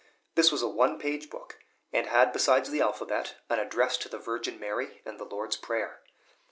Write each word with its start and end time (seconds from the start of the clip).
This 0.33 0.51
was 0.51 0.63
a 0.63 0.67
one 0.67 0.97
page 0.97 1.29
book, 1.29 1.59
and 1.93 2.07
had 2.07 2.33
besides 2.33 2.71
the 2.71 2.81
alphabet, 2.81 3.35
an 3.51 3.59
Address 3.59 3.97
to 3.97 4.09
the 4.09 4.17
Virgin 4.17 4.59
Mary, 4.59 4.99
and 5.05 5.19
the 5.19 5.25
Lord's 5.25 5.57
Prayer. 5.57 6.01